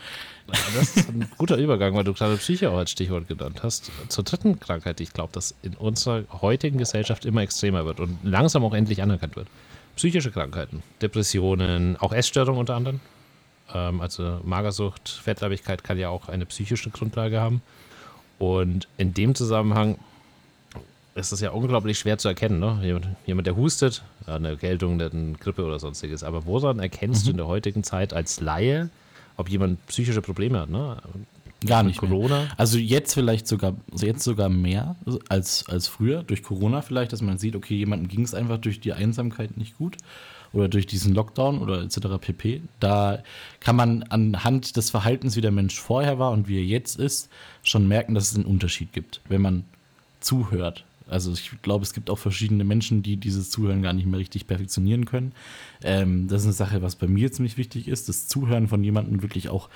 [0.46, 3.90] Das ist ein guter Übergang, weil du gerade Psyche auch als Stichwort genannt hast.
[4.08, 8.18] Zur dritten Krankheit, die ich glaube, dass in unserer heutigen Gesellschaft immer extremer wird und
[8.22, 9.48] langsam auch endlich anerkannt wird.
[9.96, 13.00] Psychische Krankheiten, Depressionen, auch Essstörungen unter anderem.
[13.72, 17.62] Ähm, also Magersucht, Fettleibigkeit kann ja auch eine psychische Grundlage haben.
[18.38, 19.98] Und in dem Zusammenhang
[21.14, 22.58] ist es ja unglaublich schwer zu erkennen.
[22.58, 22.78] Ne?
[22.82, 26.24] Jemand, jemand, der hustet, eine Erkältung, eine Grippe oder sonstiges.
[26.24, 27.26] Aber woran erkennst mhm.
[27.26, 28.88] du in der heutigen Zeit als Laie,
[29.36, 30.70] ob jemand psychische Probleme hat?
[30.70, 30.96] Ne?
[31.66, 31.98] Gar nicht.
[31.98, 32.40] Corona.
[32.42, 32.52] Mehr.
[32.56, 34.96] Also jetzt vielleicht sogar, also jetzt sogar mehr
[35.28, 38.80] als, als früher, durch Corona vielleicht, dass man sieht, okay, jemandem ging es einfach durch
[38.80, 39.96] die Einsamkeit nicht gut
[40.52, 42.18] oder durch diesen Lockdown oder etc.
[42.20, 42.62] pp.
[42.80, 43.22] Da
[43.60, 47.30] kann man anhand des Verhaltens, wie der Mensch vorher war und wie er jetzt ist,
[47.62, 49.64] schon merken, dass es einen Unterschied gibt, wenn man
[50.20, 50.84] zuhört.
[51.08, 54.46] Also ich glaube, es gibt auch verschiedene Menschen, die dieses Zuhören gar nicht mehr richtig
[54.46, 55.32] perfektionieren können.
[55.82, 59.22] Ähm, das ist eine Sache, was bei mir ziemlich wichtig ist, das Zuhören von jemandem
[59.22, 59.68] wirklich auch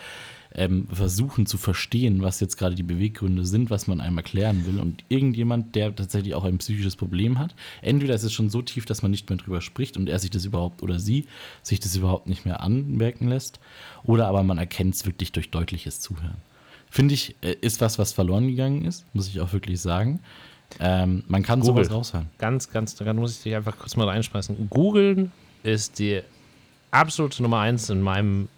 [0.54, 4.80] ähm, versuchen zu verstehen, was jetzt gerade die Beweggründe sind, was man einem erklären will.
[4.80, 8.86] Und irgendjemand, der tatsächlich auch ein psychisches Problem hat, entweder ist es schon so tief,
[8.86, 11.26] dass man nicht mehr drüber spricht und er sich das überhaupt oder sie
[11.62, 13.60] sich das überhaupt nicht mehr anmerken lässt,
[14.04, 16.38] oder aber man erkennt es wirklich durch deutliches Zuhören.
[16.88, 20.20] Finde ich, äh, ist was, was verloren gegangen ist, muss ich auch wirklich sagen.
[20.80, 21.84] Ähm, man kann Google.
[21.84, 22.26] sowas raushören.
[22.38, 24.68] Ganz, ganz, da muss ich dich einfach kurz mal reinschmeißen.
[24.68, 26.22] Googeln ist die
[26.90, 28.48] absolute Nummer eins in meinem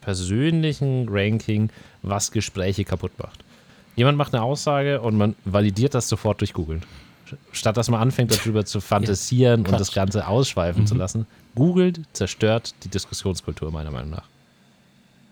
[0.00, 1.70] persönlichen Ranking,
[2.02, 3.44] was Gespräche kaputt macht.
[3.96, 6.82] Jemand macht eine Aussage und man validiert das sofort durch Googeln.
[7.52, 10.86] Statt dass man anfängt, darüber zu fantasieren ja, und das Ganze ausschweifen mhm.
[10.86, 11.26] zu lassen.
[11.54, 14.24] Googelt zerstört die Diskussionskultur, meiner Meinung nach.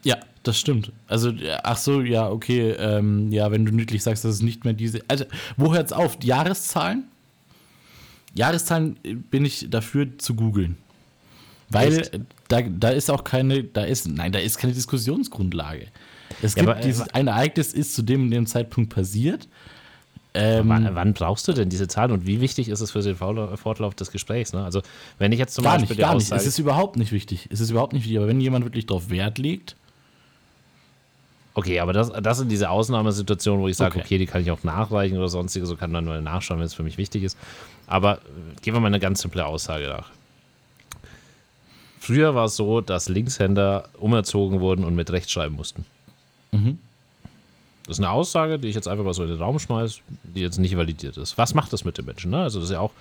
[0.04, 0.92] Ja, das stimmt.
[1.06, 1.32] Also,
[1.62, 2.70] ach so, ja, okay.
[2.70, 5.00] Ähm, ja, wenn du niedlich sagst, dass es nicht mehr diese.
[5.08, 5.24] Also,
[5.56, 6.16] wo hört es auf?
[6.18, 7.04] Die Jahreszahlen?
[8.34, 10.76] Jahreszahlen äh, bin ich dafür zu googeln.
[11.70, 12.08] Weil
[12.48, 15.88] da, da ist auch keine, da ist, nein, da ist keine Diskussionsgrundlage.
[16.40, 19.48] Es ja, gibt aber, dieses, ein Ereignis ist zu dem, dem Zeitpunkt passiert.
[20.34, 23.16] Ähm, wann, wann, brauchst du denn diese Zahlen und wie wichtig ist es für den
[23.16, 24.52] Fortlauf des Gesprächs?
[24.52, 24.62] Ne?
[24.62, 24.82] Also,
[25.18, 25.96] wenn ich jetzt zum gar Beispiel.
[25.96, 26.30] Nicht, gar nicht.
[26.30, 27.48] Es ist überhaupt nicht wichtig.
[27.50, 28.18] Es ist überhaupt nicht wichtig.
[28.18, 29.76] Aber wenn jemand wirklich darauf Wert legt.
[31.58, 34.04] Okay, aber das, das sind diese Ausnahmesituationen, wo ich sage, okay.
[34.04, 34.18] okay.
[34.18, 36.84] die kann ich auch nachreichen oder sonstiges, so kann dann nur nachschauen, wenn es für
[36.84, 37.36] mich wichtig ist.
[37.88, 40.08] Aber äh, gehen wir mal eine ganz simple Aussage nach.
[41.98, 45.84] Früher war es so, dass Linkshänder umerzogen wurden und mit Rechts schreiben mussten.
[46.52, 46.78] Mhm.
[47.86, 50.40] Das ist eine Aussage, die ich jetzt einfach mal so in den Raum schmeiße, die
[50.42, 51.38] jetzt nicht validiert ist.
[51.38, 52.30] Was macht das mit den Menschen?
[52.30, 52.38] Ne?
[52.38, 52.92] Also, das ist ja auch,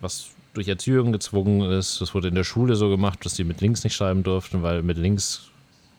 [0.00, 2.00] was durch Erziehung gezwungen ist.
[2.00, 4.82] Das wurde in der Schule so gemacht, dass die mit links nicht schreiben durften, weil
[4.82, 5.50] mit links,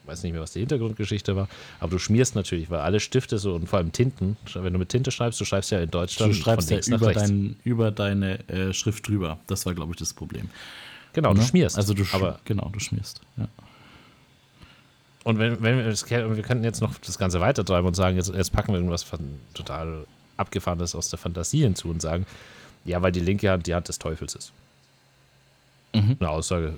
[0.05, 1.47] weiß nicht mehr, was die Hintergrundgeschichte war,
[1.79, 4.89] aber du schmierst natürlich, weil alle Stifte so und vor allem Tinten, wenn du mit
[4.89, 6.33] Tinte schreibst, du schreibst ja in Deutschland.
[6.33, 9.39] Du schreibst ja über, dein, über deine äh, Schrift drüber.
[9.47, 10.49] Das war, glaube ich, das Problem.
[11.13, 11.45] Genau, du ne?
[11.45, 11.77] schmierst.
[11.77, 13.21] Also du, aber genau, du schmierst.
[13.37, 13.47] Ja.
[15.23, 18.33] Und wenn, wenn wir, das, wir könnten jetzt noch das Ganze weitertreiben und sagen, jetzt,
[18.33, 19.19] jetzt packen wir irgendwas von
[19.53, 22.25] total abgefahrenes aus der Fantasie hinzu und sagen,
[22.85, 24.53] ja, weil die linke Hand die Hand des Teufels ist.
[25.93, 26.15] Mhm.
[26.19, 26.75] Eine Aussage.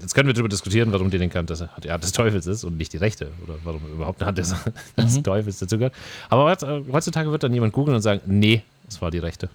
[0.00, 2.62] Jetzt können wir darüber diskutieren, warum die linke Hand das, die Hand des Teufels ist
[2.62, 3.32] und nicht die rechte.
[3.44, 4.54] Oder warum überhaupt eine Hand des,
[4.96, 5.24] des mhm.
[5.24, 5.94] Teufels dazugehört.
[6.28, 6.56] Aber
[6.92, 9.48] heutzutage wird dann jemand googeln und sagen, nee, es war die rechte.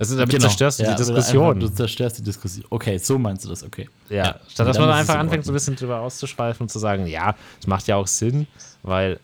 [0.00, 0.46] Also damit genau.
[0.46, 1.56] zerstörst du ja, die Diskussion.
[1.56, 2.64] Einfach, du zerstörst die Diskussion.
[2.70, 3.86] Okay, so meinst du das, okay.
[4.08, 4.40] Ja, ja.
[4.48, 7.66] statt dass man einfach anfängt, so ein bisschen drüber auszuschweifen und zu sagen, ja, es
[7.66, 8.46] macht ja auch Sinn,
[8.82, 9.20] weil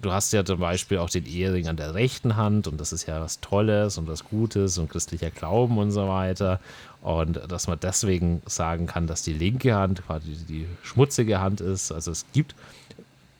[0.00, 3.06] du hast ja zum Beispiel auch den Ehering an der rechten Hand und das ist
[3.06, 6.60] ja was Tolles und was Gutes und christlicher Glauben und so weiter.
[7.06, 11.92] Und dass man deswegen sagen kann, dass die linke Hand quasi die schmutzige Hand ist.
[11.92, 12.56] Also es gibt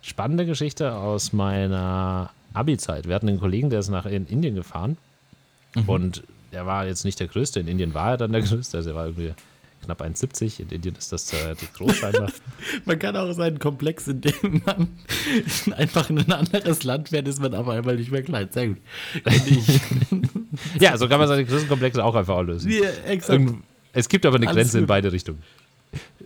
[0.02, 3.08] spannende Geschichte aus meiner Abi-Zeit.
[3.08, 4.98] Wir hatten einen Kollegen, der ist nach in Indien gefahren
[5.74, 5.88] mhm.
[5.88, 7.58] und der war jetzt nicht der Größte.
[7.58, 8.76] In Indien war er dann der Größte.
[8.76, 9.34] Also er war irgendwie
[9.86, 10.60] knapp 1,70.
[10.60, 12.30] In Indien ist das äh, groß scheinbar.
[12.84, 14.88] man kann auch seinen Komplex, in dem man
[15.76, 18.48] einfach in ein anderes Land fährt, ist man aber einmal nicht mehr klein.
[18.50, 18.78] Sehr gut.
[20.80, 22.70] ja, so kann man seine Größenkomplexe auch einfach lösen.
[22.70, 23.42] Ja, exakt.
[23.92, 24.82] es gibt aber eine Alles Grenze gut.
[24.82, 25.42] in beide Richtungen.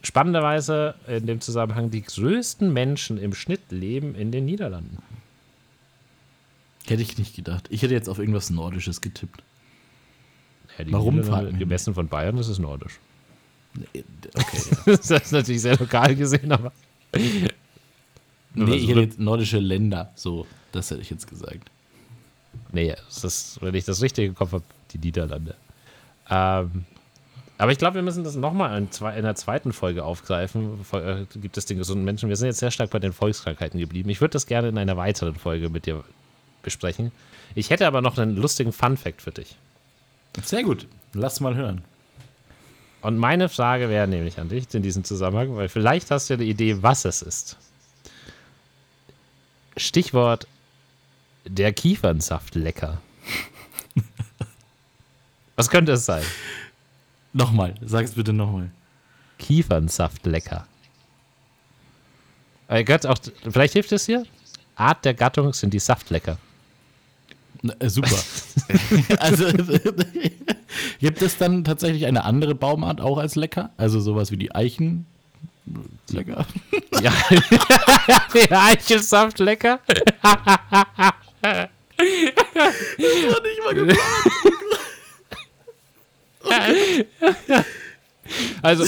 [0.02, 4.98] Spannenderweise in dem Zusammenhang, die größten Menschen im Schnitt leben in den Niederlanden.
[6.86, 7.66] Hätte ich nicht gedacht.
[7.70, 9.42] Ich hätte jetzt auf irgendwas Nordisches getippt.
[10.78, 11.22] Ja, Warum
[11.58, 12.98] gemessen von Bayern, das ist nordisch.
[13.74, 14.04] Nee,
[14.34, 14.96] Okay, ja.
[14.96, 16.72] das ist natürlich sehr lokal gesehen, aber.
[18.54, 20.12] nee, ich hätte jetzt nordische Länder.
[20.14, 21.70] So, das hätte ich jetzt gesagt.
[22.72, 25.54] Nee, das ist, wenn ich das richtig im Kopf habe, die Niederlande.
[26.28, 26.84] Ähm,
[27.58, 30.80] aber ich glaube, wir müssen das nochmal in, in der zweiten Folge aufgreifen.
[30.92, 32.28] Äh, Gibt es den gesunden Menschen?
[32.28, 34.08] Wir sind jetzt sehr stark bei den Volkskrankheiten geblieben.
[34.08, 36.02] Ich würde das gerne in einer weiteren Folge mit dir
[36.62, 37.12] besprechen.
[37.54, 39.56] Ich hätte aber noch einen lustigen Fun-Fact für dich.
[40.42, 40.86] Sehr gut.
[41.12, 41.82] Lass mal hören.
[43.02, 46.38] Und meine Frage wäre nämlich an dich in diesem Zusammenhang, weil vielleicht hast du ja
[46.38, 47.56] eine Idee, was es ist.
[49.76, 50.46] Stichwort
[51.46, 53.00] der Kiefernsaft lecker.
[55.56, 56.24] was könnte es sein?
[57.32, 58.70] Nochmal, sag es bitte nochmal.
[59.38, 60.66] Kiefernsaft lecker.
[62.68, 63.18] Äh, gehört auch,
[63.50, 64.24] vielleicht hilft es hier?
[64.76, 66.38] Art der Gattung sind die Saftlecker.
[67.62, 68.16] Na, äh, super.
[69.18, 69.46] also
[71.00, 73.70] gibt es dann tatsächlich eine andere Baumart auch als lecker?
[73.76, 75.06] Also sowas wie die Eichen?
[76.10, 76.46] Lecker.
[77.02, 77.12] Ja,
[78.34, 79.80] der Eichelsaft lecker.
[79.86, 80.02] nicht
[83.64, 84.00] mal gefragt.
[88.60, 88.84] Also,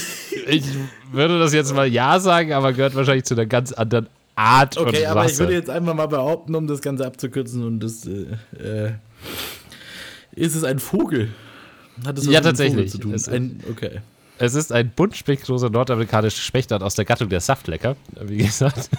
[0.46, 0.64] ich
[1.10, 5.04] würde das jetzt mal ja sagen, aber gehört wahrscheinlich zu einer ganz anderen Art Okay,
[5.04, 8.26] und aber ich würde jetzt einfach mal behaupten, um das Ganze abzukürzen und das äh,
[8.58, 8.92] äh,
[10.32, 11.30] ist es ein Vogel?
[12.04, 12.90] Hat es Ja, mit tatsächlich.
[12.90, 13.14] Zu tun?
[13.14, 14.00] Es- Ein, okay.
[14.38, 18.90] Es ist ein buntspektroser nordamerikanischer Spechtart aus der Gattung der Saftlecker, wie gesagt.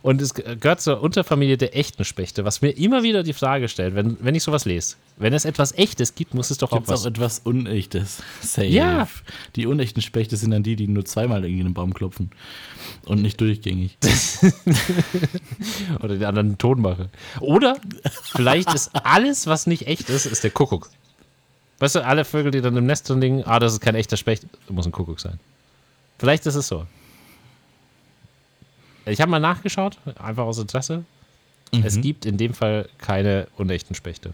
[0.00, 3.94] Und es gehört zur Unterfamilie der echten Spechte, was mir immer wieder die Frage stellt,
[3.94, 4.96] wenn, wenn ich sowas lese.
[5.18, 7.06] Wenn es etwas Echtes gibt, muss es doch auch Gibt es auch was.
[7.06, 8.22] etwas Unechtes?
[8.40, 8.66] Safe.
[8.66, 9.06] Ja.
[9.54, 12.30] Die unechten Spechte sind dann die, die nur zweimal irgendwie in den Baum klopfen.
[13.04, 13.98] Und nicht durchgängig.
[16.02, 17.08] Oder den anderen Ton mache.
[17.40, 17.76] Oder
[18.32, 20.90] vielleicht ist alles, was nicht echt ist, ist der Kuckuck.
[21.82, 24.16] Weißt du, alle Vögel, die dann im Nest drin liegen, ah, das ist kein echter
[24.16, 25.40] Specht, muss ein Kuckuck sein.
[26.16, 26.86] Vielleicht ist es so.
[29.04, 31.04] Ich habe mal nachgeschaut, einfach aus Interesse.
[31.82, 32.02] Es Mhm.
[32.02, 34.32] gibt in dem Fall keine unechten Spechte.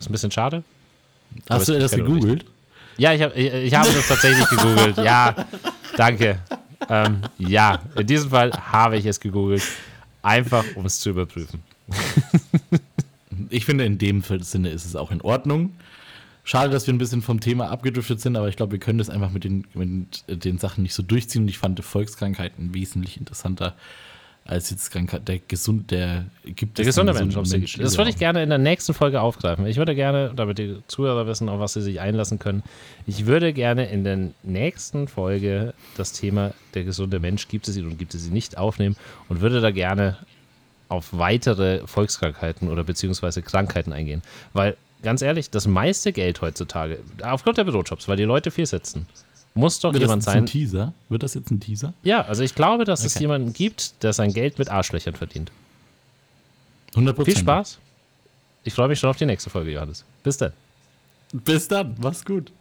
[0.00, 0.64] Ist ein bisschen schade.
[1.48, 2.44] Hast du es das gegoogelt?
[2.96, 4.96] Ja, ich, hab, ich, ich habe das tatsächlich gegoogelt.
[4.96, 5.36] Ja,
[5.96, 6.40] danke.
[6.88, 9.62] Ähm, ja, in diesem Fall habe ich es gegoogelt.
[10.20, 11.62] Einfach, um es zu überprüfen.
[13.50, 15.76] Ich finde, in dem Sinne ist es auch in Ordnung.
[16.48, 19.10] Schade, dass wir ein bisschen vom Thema abgedriftet sind, aber ich glaube, wir können das
[19.10, 21.42] einfach mit den, mit den Sachen nicht so durchziehen.
[21.42, 23.74] Und ich fand Volkskrankheiten wesentlich interessanter
[24.44, 25.26] als jetzt Krankheit.
[25.26, 27.34] Der gesund, der gibt Der es gesunde Mensch.
[27.34, 29.66] gesunden ob's- Das würde ich gerne in der nächsten Folge aufgreifen.
[29.66, 32.62] Ich würde gerne, damit die Zuhörer wissen, auf was sie sich einlassen können,
[33.08, 37.86] ich würde gerne in der nächsten Folge das Thema der gesunde Mensch, gibt es ihn
[37.86, 38.94] und gibt es ihn nicht, aufnehmen
[39.28, 40.16] und würde da gerne
[40.88, 44.22] auf weitere Volkskrankheiten oder beziehungsweise Krankheiten eingehen.
[44.52, 49.06] Weil, ganz ehrlich, das meiste Geld heutzutage, aufgrund der Bürojobs, weil die Leute viel sitzen,
[49.54, 50.42] muss doch Wird das jemand jetzt sein.
[50.42, 50.92] ein Teaser?
[51.08, 51.94] Wird das jetzt ein Teaser?
[52.02, 53.24] Ja, also ich glaube, dass es Okay.
[53.24, 55.50] jemanden gibt, der sein Geld mit Arschlöchern verdient.
[56.94, 57.78] 100% Viel Spaß.
[58.64, 60.04] Ich freue mich schon auf die nächste Folge, Johannes.
[60.22, 60.52] Bis dann.
[61.32, 61.94] Bis dann.
[62.00, 62.52] Mach's gut.